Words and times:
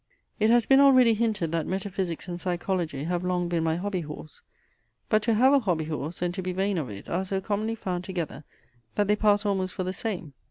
It 0.39 0.49
has 0.49 0.65
been 0.65 0.79
already 0.79 1.13
hinted, 1.13 1.51
that 1.51 1.67
metaphysics 1.67 2.27
and 2.27 2.41
psychology 2.41 3.03
have 3.03 3.23
long 3.23 3.47
been 3.47 3.63
my 3.63 3.75
hobby 3.75 4.01
horse. 4.01 4.41
But 5.09 5.21
to 5.21 5.35
have 5.35 5.53
a 5.53 5.59
hobby 5.59 5.85
horse, 5.85 6.23
and 6.23 6.33
to 6.33 6.41
be 6.41 6.53
vain 6.53 6.79
of 6.79 6.89
it, 6.89 7.07
are 7.07 7.23
so 7.23 7.39
commonly 7.39 7.75
found 7.75 8.03
together, 8.05 8.43
that 8.95 9.07
they 9.07 9.15
pass 9.15 9.45
almost 9.45 9.75
for 9.75 9.83
the 9.83 9.93
same. 9.93 10.33